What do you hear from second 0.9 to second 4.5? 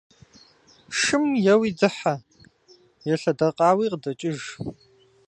Шым еуи дыхьэ, елъэдэкъауи къыдэкӏыж.